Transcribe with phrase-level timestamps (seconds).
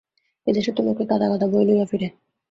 [0.47, 2.07] এদেশে তো লোকে গাদা গাদা বই লইয়া ফিরে।